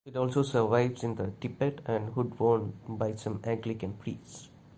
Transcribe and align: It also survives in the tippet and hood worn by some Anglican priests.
It 0.03 0.17
also 0.17 0.41
survives 0.41 1.03
in 1.03 1.13
the 1.13 1.31
tippet 1.39 1.81
and 1.85 2.11
hood 2.13 2.39
worn 2.39 2.73
by 2.87 3.13
some 3.13 3.39
Anglican 3.43 3.93
priests. 3.93 4.49